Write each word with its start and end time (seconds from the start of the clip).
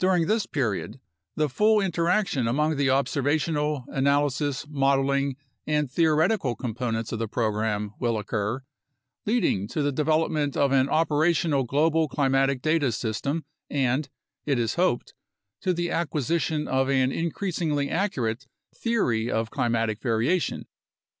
During 0.00 0.26
this 0.26 0.44
period, 0.44 0.98
the 1.36 1.48
full 1.48 1.80
interaction 1.80 2.48
among 2.48 2.74
the 2.74 2.90
observational, 2.90 3.84
analysis, 3.90 4.66
modeling, 4.68 5.36
and 5.68 5.88
theoretical 5.88 6.56
components 6.56 7.12
of 7.12 7.20
the 7.20 7.28
program 7.28 7.94
will 8.00 8.18
occur, 8.18 8.64
leading 9.24 9.68
to 9.68 9.80
the 9.80 9.92
development 9.92 10.56
of 10.56 10.72
an 10.72 10.88
operational 10.88 11.62
global 11.62 12.08
climatic 12.08 12.60
data 12.60 12.90
system 12.90 13.44
and, 13.70 14.08
it 14.46 14.58
is 14.58 14.74
hoped, 14.74 15.14
to 15.60 15.72
the 15.72 15.92
acquisition 15.92 16.66
of 16.66 16.88
an 16.90 17.12
increasingly 17.12 17.88
accurate 17.88 18.48
theory 18.74 19.30
of 19.30 19.52
climatic 19.52 20.00
variation. 20.00 20.66